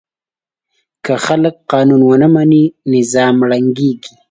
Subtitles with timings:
[1.05, 2.63] که خلک قانون ونه مني،
[2.93, 4.11] نظام ړنګېږي.